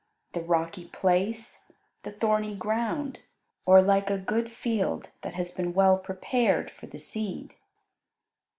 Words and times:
the 0.33 0.41
rocky 0.41 0.85
place? 0.85 1.65
the 2.01 2.11
thorny 2.11 2.55
ground? 2.55 3.19
or 3.67 3.83
like 3.83 4.09
a 4.09 4.17
good 4.17 4.51
field 4.51 5.11
that 5.21 5.35
has 5.35 5.51
been 5.51 5.75
well 5.75 5.95
prepared 5.99 6.71
for 6.71 6.87
the 6.87 6.97
seed? 6.97 7.53